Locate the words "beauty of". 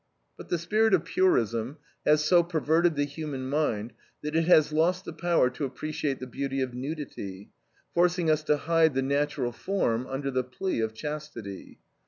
6.25-6.73